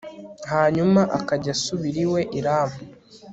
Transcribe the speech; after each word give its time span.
hanyuma 0.51 1.01
akajya 1.19 1.51
asubira 1.55 1.99
iwe 2.05 2.21
i 2.37 2.39
rama 2.45 2.77